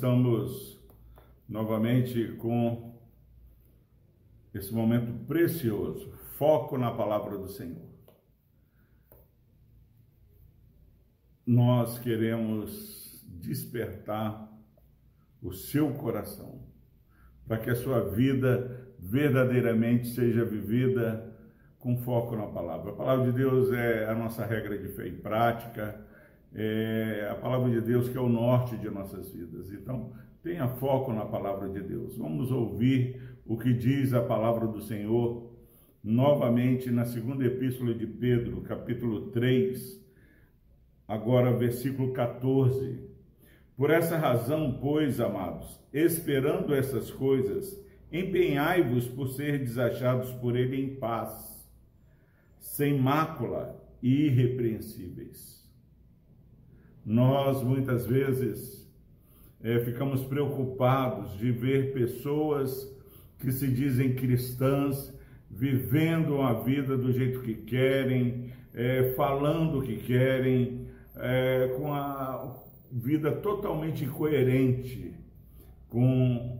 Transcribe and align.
estamos 0.00 0.80
novamente 1.46 2.32
com 2.38 2.98
esse 4.54 4.72
momento 4.72 5.12
precioso, 5.26 6.10
foco 6.38 6.78
na 6.78 6.90
palavra 6.90 7.36
do 7.36 7.48
Senhor. 7.48 7.84
Nós 11.46 11.98
queremos 11.98 13.22
despertar 13.26 14.50
o 15.42 15.52
seu 15.52 15.92
coração 15.92 16.62
para 17.46 17.58
que 17.58 17.68
a 17.68 17.74
sua 17.74 18.08
vida 18.08 18.94
verdadeiramente 18.98 20.08
seja 20.08 20.46
vivida 20.46 21.30
com 21.78 21.98
foco 21.98 22.34
na 22.36 22.46
palavra. 22.46 22.92
A 22.92 22.96
palavra 22.96 23.26
de 23.26 23.32
Deus 23.32 23.70
é 23.70 24.06
a 24.08 24.14
nossa 24.14 24.46
regra 24.46 24.78
de 24.78 24.88
fé 24.94 25.08
e 25.08 25.12
prática 25.12 26.08
é 26.54 27.28
a 27.30 27.34
palavra 27.34 27.70
de 27.70 27.80
Deus 27.80 28.08
que 28.08 28.16
é 28.16 28.20
o 28.20 28.28
norte 28.28 28.76
de 28.76 28.90
nossas 28.90 29.30
vidas. 29.30 29.70
Então, 29.72 30.12
tenha 30.42 30.66
foco 30.68 31.12
na 31.12 31.24
palavra 31.24 31.68
de 31.68 31.80
Deus. 31.80 32.16
Vamos 32.16 32.50
ouvir 32.50 33.20
o 33.46 33.56
que 33.56 33.72
diz 33.72 34.12
a 34.12 34.22
palavra 34.22 34.66
do 34.66 34.80
Senhor 34.80 35.50
novamente 36.02 36.90
na 36.90 37.04
segunda 37.04 37.44
epístola 37.44 37.94
de 37.94 38.06
Pedro, 38.06 38.62
capítulo 38.62 39.30
3, 39.30 40.00
agora 41.06 41.56
versículo 41.56 42.12
14. 42.12 43.08
Por 43.76 43.90
essa 43.90 44.16
razão, 44.16 44.78
pois, 44.80 45.20
amados, 45.20 45.78
esperando 45.92 46.74
essas 46.74 47.10
coisas, 47.10 47.78
empenhai-vos 48.10 49.06
por 49.08 49.28
ser 49.28 49.58
desachados 49.58 50.32
por 50.32 50.56
ele 50.56 50.80
em 50.80 50.96
paz, 50.96 51.68
sem 52.58 52.98
mácula 52.98 53.80
e 54.02 54.26
irrepreensíveis 54.26 55.59
nós 57.04 57.62
muitas 57.62 58.06
vezes 58.06 58.88
é, 59.62 59.78
ficamos 59.80 60.22
preocupados 60.24 61.36
de 61.38 61.50
ver 61.50 61.92
pessoas 61.92 62.88
que 63.38 63.50
se 63.52 63.68
dizem 63.68 64.14
cristãs 64.14 65.12
vivendo 65.50 66.40
a 66.40 66.52
vida 66.62 66.96
do 66.96 67.12
jeito 67.12 67.40
que 67.40 67.54
querem, 67.54 68.52
é, 68.72 69.12
falando 69.16 69.78
o 69.78 69.82
que 69.82 69.96
querem, 69.96 70.86
é, 71.16 71.74
com 71.76 71.92
a 71.92 72.56
vida 72.92 73.32
totalmente 73.32 74.04
incoerente 74.04 75.14
com 75.90 76.58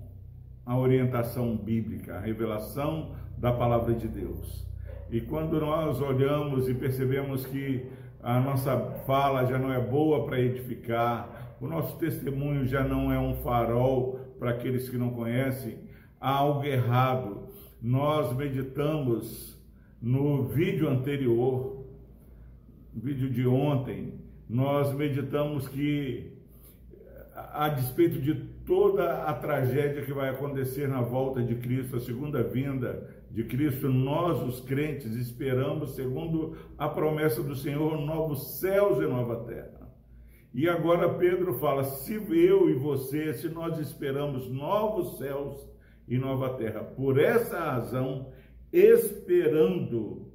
a 0.67 0.77
orientação 0.77 1.57
bíblica, 1.57 2.17
a 2.17 2.21
revelação 2.21 3.15
da 3.39 3.53
palavra 3.53 3.95
de 3.95 4.07
Deus. 4.07 4.67
E 5.11 5.21
quando 5.21 5.59
nós 5.61 6.01
olhamos 6.01 6.69
e 6.69 6.75
percebemos 6.75 7.47
que 7.47 7.87
a 8.23 8.39
nossa 8.39 8.79
fala 9.07 9.47
já 9.47 9.59
não 9.59 9.73
é 9.73 9.81
boa 9.81 10.27
para 10.27 10.41
edificar, 10.41 11.57
o 11.61 11.67
nosso 11.67 11.97
testemunho 11.99 12.67
já 12.67 12.85
não 12.85 13.13
é 13.13 13.19
um 13.19 13.37
farol 13.37 14.19
para 14.39 14.51
aqueles 14.51 14.89
que 14.89 14.97
não 14.97 15.11
conhecem, 15.11 15.79
há 16.21 16.31
algo 16.31 16.65
errado. 16.65 17.49
Nós 17.83 18.35
meditamos 18.37 19.59
no 20.01 20.45
vídeo 20.49 20.89
anterior, 20.89 21.85
vídeo 22.95 23.31
de 23.31 23.47
ontem, 23.47 24.21
nós 24.49 24.93
meditamos 24.93 25.69
que, 25.69 26.33
a 27.35 27.69
despeito 27.69 28.21
de 28.21 28.35
toda 28.71 29.25
a 29.25 29.35
tragédia 29.35 30.05
que 30.05 30.13
vai 30.13 30.29
acontecer 30.29 30.87
na 30.87 31.03
volta 31.03 31.43
de 31.43 31.57
Cristo, 31.57 31.97
a 31.97 32.01
segunda 32.01 32.41
vinda 32.41 33.05
de 33.29 33.43
Cristo, 33.43 33.89
nós, 33.89 34.41
os 34.43 34.61
crentes, 34.61 35.17
esperamos, 35.17 35.97
segundo 35.97 36.57
a 36.79 36.89
promessa 36.89 37.43
do 37.43 37.57
Senhor, 37.57 38.01
novos 38.01 38.61
céus 38.61 39.03
e 39.03 39.09
nova 39.09 39.45
terra. 39.45 39.93
E 40.55 40.69
agora 40.69 41.15
Pedro 41.15 41.59
fala: 41.59 41.83
se 41.83 42.15
eu 42.15 42.71
e 42.71 42.75
você, 42.75 43.35
se 43.35 43.49
nós 43.49 43.77
esperamos 43.81 44.49
novos 44.49 45.19
céus 45.19 45.69
e 46.07 46.17
nova 46.17 46.51
terra, 46.51 46.85
por 46.85 47.19
essa 47.19 47.59
razão, 47.59 48.31
esperando 48.73 50.31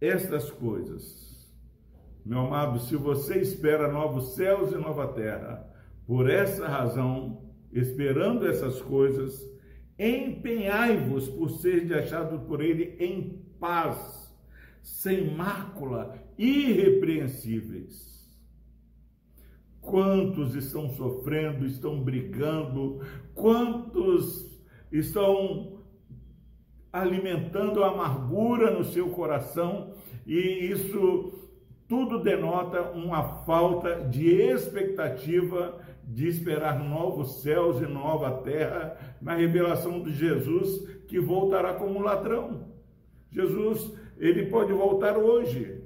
estas 0.00 0.50
coisas, 0.50 1.48
meu 2.26 2.40
amado, 2.40 2.80
se 2.80 2.96
você 2.96 3.38
espera 3.38 3.92
novos 3.92 4.34
céus 4.34 4.72
e 4.72 4.76
nova 4.76 5.06
terra, 5.06 5.68
por 6.08 6.30
essa 6.30 6.66
razão, 6.66 7.42
esperando 7.70 8.48
essas 8.48 8.80
coisas, 8.80 9.46
empenhai-vos 9.98 11.28
por 11.28 11.50
ser 11.50 11.92
achado 11.92 12.46
por 12.46 12.62
ele 12.62 12.96
em 12.98 13.44
paz, 13.60 14.34
sem 14.82 15.36
mácula, 15.36 16.18
irrepreensíveis. 16.38 18.26
Quantos 19.82 20.54
estão 20.54 20.88
sofrendo, 20.94 21.66
estão 21.66 22.02
brigando, 22.02 23.02
quantos 23.34 24.58
estão 24.90 25.82
alimentando 26.90 27.84
amargura 27.84 28.70
no 28.70 28.82
seu 28.82 29.10
coração, 29.10 29.92
e 30.26 30.38
isso 30.38 31.38
tudo 31.86 32.22
denota 32.22 32.92
uma 32.92 33.44
falta 33.44 34.06
de 34.08 34.26
expectativa 34.28 35.86
de 36.08 36.26
esperar 36.26 36.82
novos 36.82 37.42
céus 37.42 37.82
e 37.82 37.86
nova 37.86 38.42
terra 38.42 38.96
na 39.20 39.34
revelação 39.34 40.02
de 40.02 40.14
Jesus 40.14 40.88
que 41.06 41.20
voltará 41.20 41.74
como 41.74 42.00
ladrão. 42.00 42.66
Jesus, 43.30 43.92
ele 44.16 44.46
pode 44.46 44.72
voltar 44.72 45.18
hoje, 45.18 45.82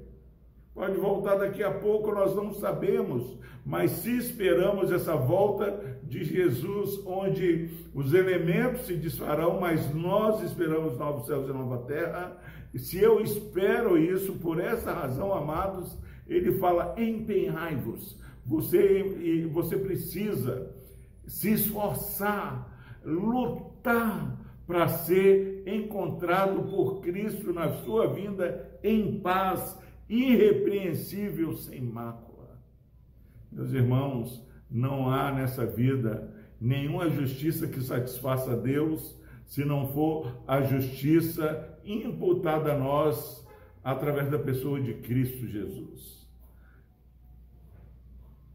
pode 0.73 0.97
voltar 0.97 1.35
daqui 1.35 1.61
a 1.61 1.71
pouco, 1.71 2.13
nós 2.13 2.33
não 2.33 2.53
sabemos, 2.53 3.37
mas 3.65 3.91
se 3.91 4.17
esperamos 4.17 4.93
essa 4.93 5.13
volta 5.13 5.99
de 6.03 6.23
Jesus, 6.23 7.05
onde 7.05 7.69
os 7.93 8.13
elementos 8.13 8.85
se 8.85 8.95
desfarão, 8.95 9.59
mas 9.59 9.93
nós 9.93 10.41
esperamos 10.41 10.97
novos 10.97 11.25
céus 11.25 11.49
e 11.49 11.51
nova 11.51 11.79
terra, 11.79 12.37
e 12.73 12.79
se 12.79 12.97
eu 12.97 13.19
espero 13.19 13.97
isso, 13.97 14.33
por 14.35 14.57
essa 14.57 14.93
razão, 14.93 15.33
amados, 15.33 15.97
ele 16.27 16.53
fala: 16.53 16.95
empenhai-vos 16.97 18.17
você, 18.45 19.47
você 19.51 19.77
precisa 19.77 20.75
se 21.25 21.51
esforçar, 21.53 22.99
lutar 23.03 24.39
para 24.67 24.87
ser 24.87 25.63
encontrado 25.65 26.63
por 26.63 27.01
Cristo 27.01 27.53
na 27.53 27.71
sua 27.83 28.07
vinda 28.07 28.79
em 28.83 29.19
paz, 29.19 29.79
irrepreensível, 30.09 31.55
sem 31.55 31.81
mácula. 31.81 32.59
Meus 33.51 33.71
irmãos, 33.71 34.45
não 34.69 35.09
há 35.09 35.31
nessa 35.31 35.65
vida 35.65 36.33
nenhuma 36.59 37.09
justiça 37.09 37.67
que 37.67 37.81
satisfaça 37.81 38.53
a 38.53 38.55
Deus 38.55 39.17
se 39.45 39.63
não 39.63 39.87
for 39.93 40.43
a 40.47 40.61
justiça 40.61 41.77
imputada 41.83 42.73
a 42.73 42.77
nós 42.77 43.45
através 43.83 44.29
da 44.29 44.39
pessoa 44.39 44.81
de 44.81 44.93
Cristo 44.95 45.45
Jesus 45.45 46.22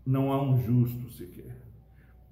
não 0.09 0.33
há 0.33 0.43
um 0.43 0.57
justo 0.57 1.11
sequer. 1.11 1.55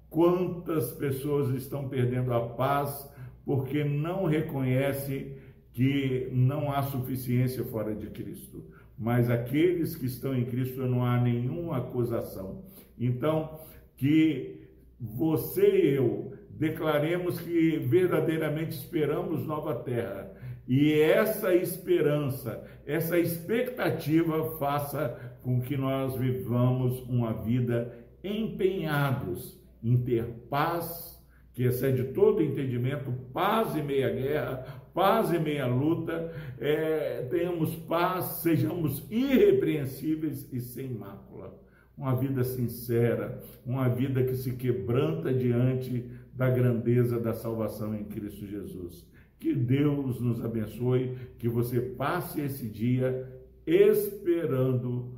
Quantas 0.09 0.91
pessoas 0.93 1.53
estão 1.53 1.87
perdendo 1.87 2.33
a 2.33 2.39
paz 2.39 3.07
porque 3.45 3.83
não 3.83 4.25
reconhecem 4.25 5.37
que 5.73 6.27
não 6.31 6.71
há 6.71 6.81
suficiência 6.81 7.63
fora 7.65 7.93
de 7.93 8.07
Cristo. 8.07 8.65
Mas 8.97 9.29
aqueles 9.29 9.95
que 9.95 10.07
estão 10.07 10.35
em 10.35 10.45
Cristo 10.45 10.87
não 10.87 11.05
há 11.05 11.21
nenhuma 11.21 11.77
acusação. 11.77 12.63
Então, 12.99 13.59
que 13.95 14.67
você 14.99 15.69
e 15.69 15.93
eu 15.93 16.33
declaremos 16.49 17.39
que 17.39 17.77
verdadeiramente 17.77 18.71
esperamos 18.71 19.45
nova 19.45 19.75
terra 19.75 20.33
e 20.67 20.99
essa 20.99 21.55
esperança, 21.55 22.61
essa 22.85 23.17
expectativa 23.17 24.57
faça 24.57 25.37
com 25.41 25.61
que 25.61 25.77
nós 25.77 26.15
vivamos 26.15 26.99
uma 27.07 27.31
vida 27.31 28.05
empenhados 28.21 29.57
em 29.81 29.97
ter 29.97 30.25
paz, 30.49 31.23
que 31.53 31.63
excede 31.63 32.11
todo 32.13 32.43
entendimento, 32.43 33.11
paz 33.33 33.75
e 33.75 33.81
meia 33.81 34.09
guerra, 34.09 34.65
paz 34.93 35.31
e 35.31 35.39
meia 35.39 35.67
luta, 35.67 36.33
é, 36.59 37.25
tenhamos 37.31 37.73
paz, 37.75 38.41
sejamos 38.41 39.09
irrepreensíveis 39.09 40.51
e 40.51 40.59
sem 40.59 40.89
mácula. 40.89 41.57
Uma 41.97 42.15
vida 42.15 42.43
sincera, 42.43 43.41
uma 43.65 43.87
vida 43.87 44.23
que 44.23 44.35
se 44.35 44.51
quebranta 44.53 45.33
diante 45.33 46.11
da 46.33 46.49
grandeza 46.49 47.19
da 47.19 47.33
salvação 47.33 47.95
em 47.95 48.03
Cristo 48.03 48.45
Jesus. 48.45 49.07
Que 49.39 49.53
Deus 49.53 50.19
nos 50.19 50.43
abençoe, 50.43 51.15
que 51.37 51.47
você 51.47 51.79
passe 51.79 52.41
esse 52.41 52.67
dia 52.67 53.31
esperando 53.65 55.17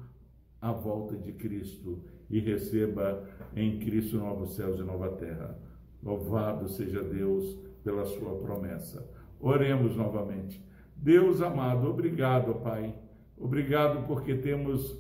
a 0.62 0.72
volta 0.72 1.16
de 1.16 1.32
Cristo 1.34 2.04
e 2.30 2.40
receba 2.40 3.28
em 3.56 3.80
Cristo 3.80 4.18
novos 4.18 4.56
céus 4.56 4.80
e 4.80 4.84
nova 4.84 5.10
terra. 5.12 5.58
Louvado 6.04 6.68
seja 6.68 7.02
Deus 7.02 7.58
pela 7.84 8.06
sua 8.06 8.36
promessa. 8.40 9.10
Oremos 9.40 9.96
novamente. 9.96 10.64
Deus 10.96 11.42
amado, 11.42 11.88
obrigado, 11.90 12.56
Pai. 12.56 12.94
Obrigado 13.38 14.06
porque 14.06 14.36
temos, 14.36 14.98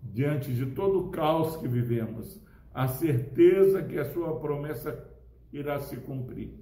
diante 0.00 0.52
de 0.52 0.66
todo 0.66 1.08
o 1.08 1.10
caos 1.10 1.56
que 1.56 1.66
vivemos, 1.66 2.40
a 2.72 2.86
certeza 2.86 3.82
que 3.82 3.98
a 3.98 4.04
sua 4.12 4.38
promessa 4.38 5.08
irá 5.52 5.80
se 5.80 5.96
cumprir. 5.96 6.54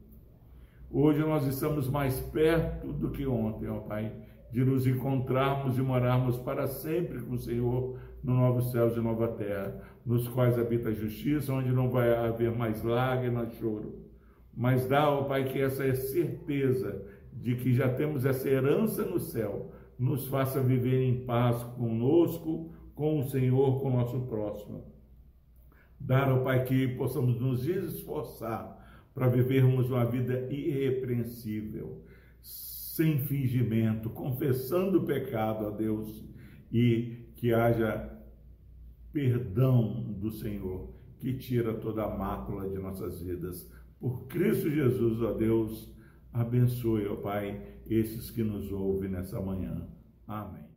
Hoje 0.91 1.21
nós 1.21 1.47
estamos 1.47 1.87
mais 1.87 2.19
perto 2.19 2.91
do 2.95 3.11
que 3.11 3.27
ontem, 3.27 3.69
ó 3.69 3.81
Pai, 3.81 4.11
de 4.51 4.65
nos 4.65 4.87
encontrarmos 4.87 5.77
e 5.77 5.83
morarmos 5.83 6.39
para 6.39 6.67
sempre 6.67 7.21
com 7.21 7.35
o 7.35 7.39
Senhor 7.39 7.99
no 8.25 8.35
novo 8.35 8.63
céus 8.63 8.97
e 8.97 9.01
nova 9.01 9.29
terra, 9.29 9.83
nos 10.05 10.27
quais 10.29 10.59
habita 10.59 10.89
a 10.89 10.95
justiça, 10.95 11.53
onde 11.53 11.71
não 11.73 11.91
vai 11.91 12.15
haver 12.15 12.57
mais 12.57 12.83
lágrimas, 12.83 13.53
choro. 13.57 14.07
Mas 14.57 14.89
dá, 14.89 15.11
ó 15.11 15.25
Pai, 15.25 15.45
que 15.45 15.61
essa 15.61 15.85
é 15.85 15.95
certeza 15.95 17.05
de 17.35 17.55
que 17.57 17.75
já 17.75 17.93
temos 17.93 18.25
essa 18.25 18.49
herança 18.49 19.05
no 19.05 19.21
céu, 19.21 19.71
nos 19.99 20.27
faça 20.29 20.59
viver 20.63 21.03
em 21.03 21.27
paz 21.27 21.63
conosco, 21.77 22.73
com 22.95 23.21
o 23.21 23.29
Senhor, 23.29 23.79
com 23.83 23.89
o 23.89 23.97
nosso 23.99 24.21
próximo. 24.21 24.85
Dar, 26.01 26.33
ó 26.33 26.43
Pai, 26.43 26.65
que 26.65 26.89
possamos 26.97 27.39
nos 27.39 27.69
esforçar 27.69 28.79
para 29.19 29.27
vivermos 29.27 29.91
uma 29.91 30.05
vida 30.05 30.47
irrepreensível, 30.49 32.05
sem 32.41 33.19
fingimento, 33.27 34.09
confessando 34.11 34.99
o 34.99 35.05
pecado 35.05 35.67
a 35.67 35.71
Deus 35.71 36.25
e 36.73 37.27
que 37.35 37.53
haja 37.53 38.17
perdão 39.13 40.15
do 40.21 40.31
Senhor, 40.31 40.95
que 41.19 41.35
tira 41.35 41.75
toda 41.75 42.05
a 42.05 42.17
mácula 42.17 42.69
de 42.69 42.79
nossas 42.79 43.21
vidas. 43.21 43.69
Por 43.99 44.29
Cristo 44.29 44.71
Jesus, 44.71 45.21
ó 45.21 45.33
Deus, 45.33 45.93
abençoe, 46.33 47.09
ó 47.09 47.17
Pai, 47.17 47.61
esses 47.89 48.31
que 48.31 48.45
nos 48.45 48.71
ouvem 48.71 49.11
nessa 49.11 49.41
manhã. 49.41 49.89
Amém. 50.29 50.68